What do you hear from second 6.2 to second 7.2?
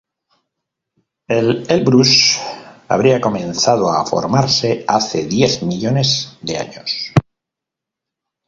de años.